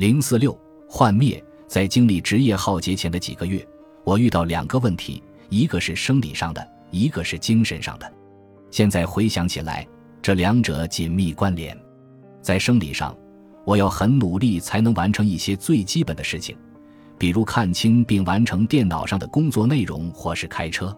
[0.00, 0.58] 零四六
[0.88, 3.62] 幻灭，在经历职业浩劫前的几个月，
[4.02, 8.10] 我遇到两个问题，一个是生理上的，一个是精神上的。
[8.70, 9.86] 现在回想起来，
[10.22, 11.78] 这两者紧密关联。
[12.40, 13.14] 在生理上，
[13.66, 16.56] 我要很努力才能完成一些最基本的事情，
[17.18, 20.96] 比如看清并完成电脑上的工作内容，或是开车。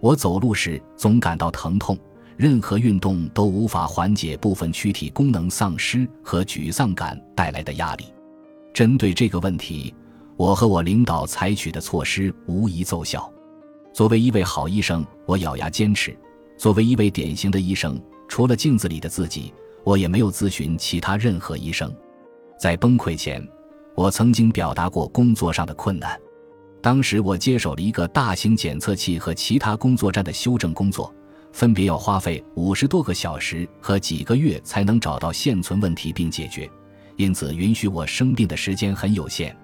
[0.00, 1.96] 我走路时总感到疼痛，
[2.36, 8.06] 任何运动都无法缓解部分躯体功能丧失和沮丧感带来的压力。
[8.72, 9.94] 针对这个问题，
[10.36, 13.30] 我和我领导采取的措施无疑奏效。
[13.92, 16.12] 作为一位好医生，我咬牙坚持；
[16.56, 19.52] 作为一位典型的医生，除了镜子里的自己，
[19.84, 21.94] 我也没有咨询其他任何医生。
[22.58, 23.46] 在崩溃前，
[23.94, 26.18] 我曾经表达过工作上的困难。
[26.80, 31.14] 当时我接手了一个大型检测器和其他工作站的修正工作，
[31.52, 36.68] 分别要花费五十多个小时和几个月才能找到现存问题并解决。
[37.22, 39.56] 因此，允许我生病的时间很有限。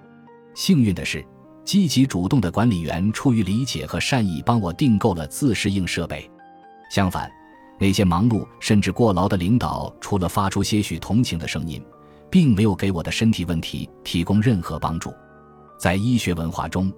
[0.55, 1.21] 幸运的是，
[1.65, 6.31] 积极主动的管理员出于理解和善意，帮我订购了自适应设备。
[6.89, 7.29] 相反，
[7.77, 11.83] 那些忙碌甚至过劳的领导，除了发出些许同情的声音，
[12.29, 15.13] 并没有给我的身体问题提供任何帮助。
[15.77, 16.89] 在医学文化中，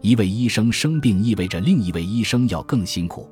[0.00, 3.30] 一位医生生病意味着另一位医生要更辛苦。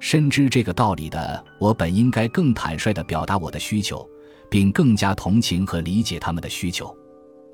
[0.00, 4.06] 深知这个道理的我，本应该更坦率地表达我的需求。
[4.50, 6.94] 并更加同情和理解他们的需求，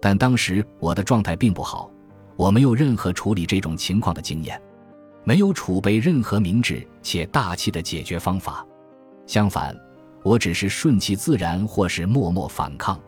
[0.00, 1.91] 但当时我的状态并不好，
[2.34, 4.61] 我没有任何处理这种情况的经验，
[5.22, 8.67] 没有储备任何明智且大气的解决方法。
[9.27, 9.77] 相反，
[10.22, 12.98] 我只是顺其自然或是默默反抗。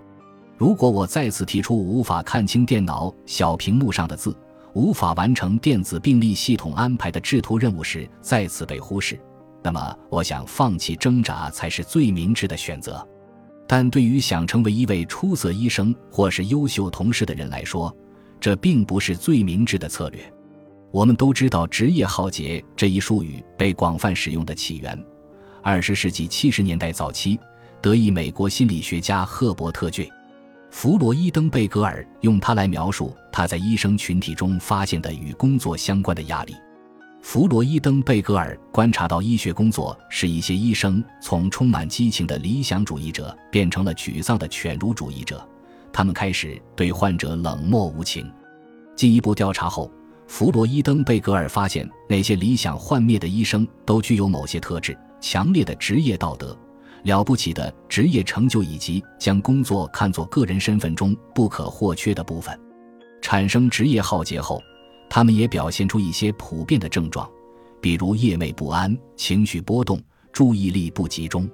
[0.56, 4.36] 如果我再次提出无法看清电脑小屏幕上的字，
[4.74, 9.18] 无法完成电子病历系统安排的制图任务时再次被忽视，
[9.62, 13.06] 那么我想放弃挣扎才是最明智的选择。
[13.68, 17.94] 但对于想成为一位出色医生或是优秀同事的人来说，
[18.40, 20.20] 这并不是最明智的策略。
[20.90, 24.98] 我们都知道“职业浩劫”这一术语被广泛使用的起源。
[25.62, 27.38] 二十世纪七十年代早期，
[27.82, 30.08] 德裔美国心理学家赫伯特 ·J·
[30.70, 36.54] 弗洛伊登贝格尔用它来描述他在医生群体中发现的与工作相关的压力。
[37.20, 45.46] 弗洛伊登贝格尔观察到，医学工作使一些医生从充满激情的理想主义者变成了沮丧的犬儒主义者，
[45.92, 48.30] 他们开始对患者冷漠无情。
[48.96, 49.90] 进一步调查后，
[50.26, 56.56] 弗洛伊登贝格尔发现，那些理想幻灭的医生都具有某些特质：强烈的职业道德、
[57.02, 62.58] 了不起的职业成就，以及将工作看作个人身份中不可或缺的部分。
[63.20, 64.62] 产生职业浩劫后。
[65.10, 67.28] 他们也表现出一些普遍的症状，
[67.80, 70.00] 比如夜寐不安、情绪波动、
[70.32, 71.48] 注意力不集中。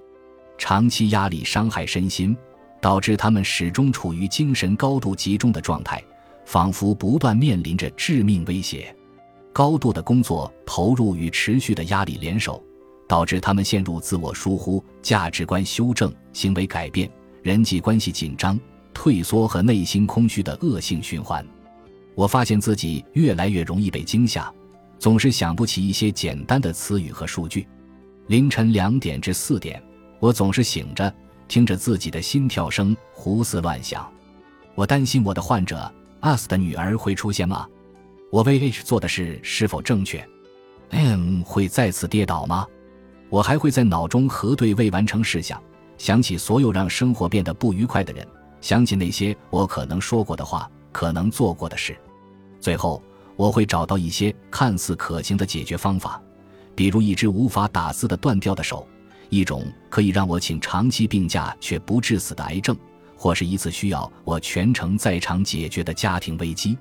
[0.58, 2.36] 长期压力伤害身心，
[2.80, 6.02] 导致他们始终处于精神高度集中的状态，
[6.44, 8.94] 仿佛不断面临着致命威胁。
[9.52, 12.62] 高度的工作投入与持续的压力联手，
[13.08, 17.08] 导致他们陷入自我疏忽、价值观修正、行为改变、
[17.42, 18.58] 人际关系紧张、
[18.92, 21.46] 退缩和内心空虚的恶性循环。
[22.14, 24.52] 我发现自己越来越容易被惊吓，
[24.98, 27.66] 总是想不起一些简单的词语和数据。
[28.28, 29.82] 凌晨两点至四点，
[30.20, 31.12] 我总是醒着，
[31.48, 34.08] 听着自己的心跳声胡思乱想。
[34.76, 37.66] 我担心我的患者 US 的女儿会出现吗？
[38.30, 40.24] 我为 H 做的事是否正确
[40.90, 42.66] ？M 会再次跌倒吗？
[43.28, 45.60] 我还会在脑中核对未完成事项，
[45.98, 48.24] 想起所有让生活变得不愉快的人，
[48.60, 50.70] 想起那些我可能说过的话。
[50.92, 51.98] 可能做过的事，
[52.64, 53.02] 最后
[53.36, 56.18] 我会找到一些看似可行的解决方法，
[56.74, 58.88] 比如一只无法打字的断掉的手，
[59.28, 62.74] 一种可以让我请长期病假却不致死的癌症，
[63.18, 66.78] 或是一次需要我全程在场解决的家庭危机。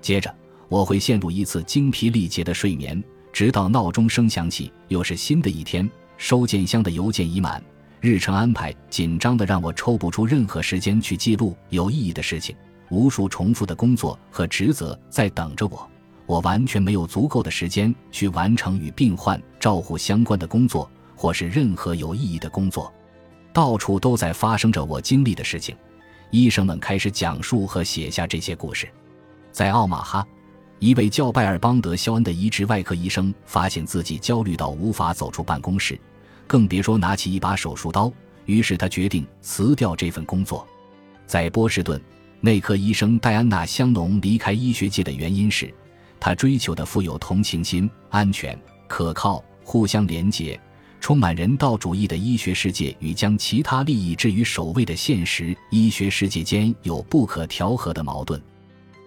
[0.00, 0.34] 接着
[0.66, 5.86] 我会陷入一次精疲力竭的睡眠，直到闹钟声响起，又是新的一天。
[6.16, 7.62] 收件箱的邮件已满，
[8.00, 12.56] 日程安排紧张的让我抽不出任何时间去记录有意义的事情。
[12.90, 15.88] 无数重复的工作和职责在等着我，
[16.26, 22.92] 我完全没有足够的时间去完成与病患照护相关的工作，或是任何有意义的工作。
[23.52, 25.76] 到处都在发生着我经历的事情。
[26.30, 28.88] 医生们开始讲述和写下这些故事。
[29.50, 30.26] 在奥马哈，
[30.78, 35.98] 一位叫拜尔邦德肖恩的移植外科医生发现自己焦虑到无法走出办公室，
[36.46, 38.12] 更别说拿起一把手术刀。
[38.44, 40.66] 于是他决定辞掉这份工作。
[41.26, 42.00] 在波士顿。
[42.40, 45.74] 内科医生戴安娜·香农离开医学界的原因是，
[46.20, 48.56] 她追求的富有同情心、安全、
[48.86, 50.58] 可靠、互相连结、
[51.00, 58.40] 充满人道主义的医学世界与将其他利益置于首位的现实医学世界间有不可调和的矛盾。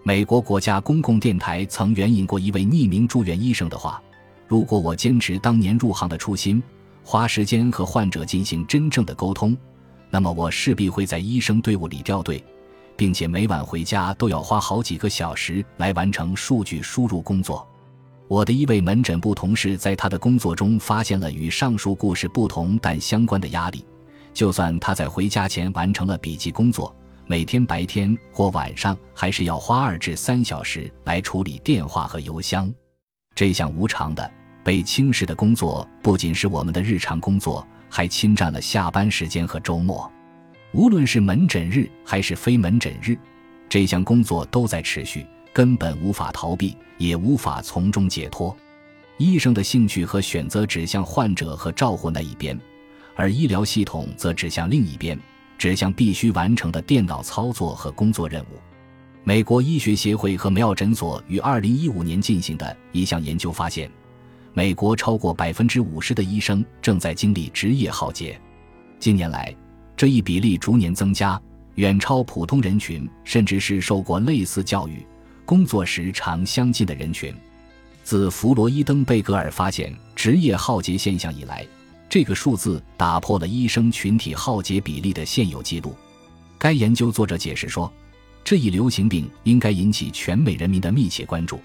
[0.03, 4.03] 美国国家公共电台曾援引过一位匿名住院医生的话
[4.45, 6.61] ：“如果我坚持当年入行的初心，
[7.01, 9.55] 花时间和患者进行真正的沟通，
[10.09, 12.43] 那么我势必会在医生队伍里掉队，
[13.01, 17.67] 并且每晚回家都要花好几个小时来完成数据输入工作。”
[18.29, 23.83] 我的一位门诊部同事在他的工作中发现了与上述故事不同但相关的压力。
[24.35, 26.95] 就算他在回家前完成了笔记工作，
[27.25, 32.71] 每天白天或晚上还是要花二至三小时来处理电话和邮箱。
[33.33, 34.31] 这项无偿的、
[34.63, 40.07] 被轻视的工作不仅是我们的日常工作，还侵占了下班时间和周末。
[40.73, 43.17] 无论是门诊日还是非门诊日，
[43.67, 45.25] 这项工作都在持续。
[45.53, 48.55] 根本无法逃避，也无法从中解脱。
[49.17, 52.57] 医生的兴趣和选择指向患者和照护那一边，
[53.17, 55.19] 而医疗系统则指向另一边，
[55.57, 58.59] 指向必须完成的电脑操作和工作任务。
[59.25, 63.91] 美国医学协会和梅奥诊所于2015年进行的一项研究发现，
[64.53, 68.39] 美国超过50%的医生正在经历职业浩劫。
[68.99, 69.53] 近年来，
[70.01, 71.39] 这一比例逐年增加，
[71.75, 75.05] 远超普通人群，甚至是受过类似教育。
[75.45, 77.31] 工作时长相近的人群，
[78.03, 81.63] 自弗洛伊登贝格尔发现职业浩劫现象以来，
[82.09, 85.95] 这个数字打破了医生群体浩劫比例的现有记录。
[86.57, 87.93] 该研究作者解释说，
[88.43, 91.61] 这一流行病应该引起全美人民的密切关注，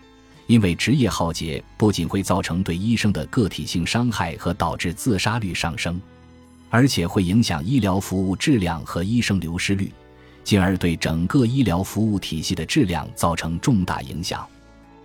[0.47, 5.99] 因为职业浩劫不仅会造成对医生的个体性伤害和导致自杀率上升，
[6.77, 9.91] 而且会影响医疗服务质量和医生流失率。
[10.45, 14.47] 进而对整个医疗服务体系的质量造成重大影响，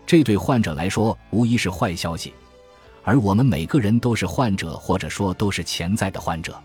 [0.06, 2.34] 这对患者来说无疑是坏消息，
[3.04, 6.62] 而我们每个人都是患者，或者说都是潜在的患者。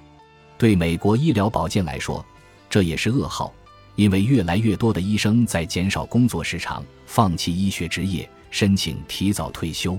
[0.58, 2.26] 对美国医疗保健来说，
[2.68, 3.54] 这也是噩耗，
[3.94, 9.96] 因为越来越多的医生在减少工作时长、放弃医学职业、申请提早退休。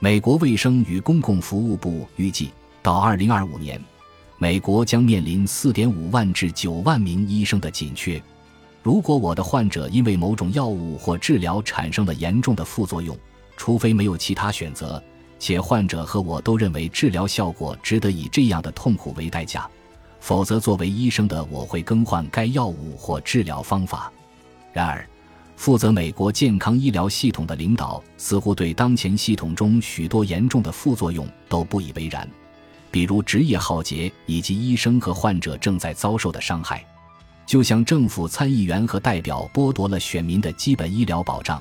[0.00, 2.50] 美国卫生与公共服务部预计，
[2.82, 3.82] 到2025年。
[4.38, 8.20] 美国将面临4.5万至9万名医生的紧缺。
[8.82, 13.16] 如果我的患者因为某种药物或治疗产生了严重的副作用，
[13.56, 15.02] 除非没有其他选择，
[15.38, 19.66] 且患者和我都认为治疗效果值得以这样的痛苦为代价，
[20.20, 24.12] 否则作为医生的我会更换该药物或治疗方法。
[24.72, 25.08] 然而，
[25.56, 32.28] 负责美国健康医疗系统的领导似乎对当前系统中许多严重的副作用都不以为然。
[32.94, 36.86] 比如职业浩劫以及医生和患者正在遭受的伤害，
[37.44, 41.60] 就像政府参议员和代表剥夺了选民的基本医疗保障，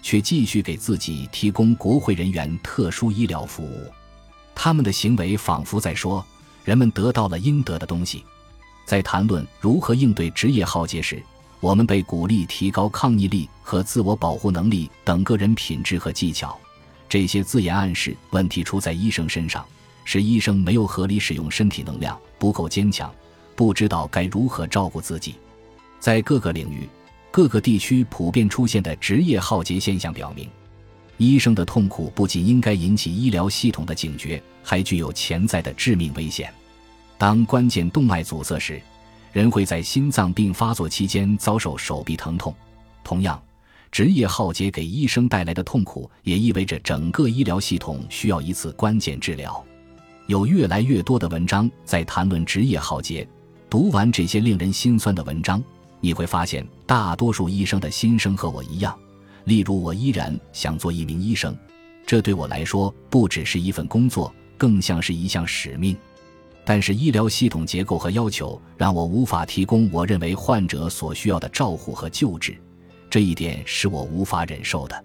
[0.00, 3.92] 却继续给自己提供国会人员特殊医疗服务。
[4.54, 6.24] 他们的行为仿佛在说：
[6.64, 8.24] 人们得到了应得的东西。
[8.86, 11.20] 在谈论如何应对职业浩劫时，
[11.58, 16.56] 我们被鼓励提高抗逆力和自我保护能力等个人品质和技巧。
[17.08, 19.66] 这些字眼暗示问题出在医生身上。
[20.12, 23.14] 是医生没有合理使用身体能量，不够坚强，
[23.54, 25.36] 不知道该如何照顾自己。
[26.00, 26.88] 在各个领域、
[27.30, 30.50] 各个地区普遍出现的职业浩劫现象表明，
[31.16, 36.52] 医生的痛苦不仅应该引起医疗系统的警觉，还具有潜在的致命危险。
[37.16, 38.82] 当关键动脉阻塞时，
[39.30, 42.52] 人会在心脏病发作期间遭受手臂疼痛。
[43.04, 43.40] 同样，
[43.92, 49.64] 职业浩劫给医生带来的痛苦，也意味着整个医疗系统需要一次关键治疗。
[50.30, 53.26] 有越来越多的文章在谈论职业浩劫。
[53.68, 55.60] 读完这些令人心酸的文章，
[55.98, 58.96] 你会发现大多数医生的心声和我一样。
[59.42, 61.52] 例如，我依然想做一名医生，
[62.06, 65.96] 这对我来说不只是一份工作，更像是一项使命。
[66.64, 72.56] 但是，医疗系统结构和要求让我无法提供我认为患者所需要的照护和救治，
[73.10, 75.04] 这一点是我无法忍受的。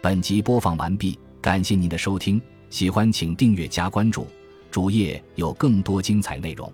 [0.00, 2.40] 本集播放完毕，感谢您的收听。
[2.74, 4.26] 喜欢请订阅加关注，
[4.68, 6.72] 主页有更多精彩内容。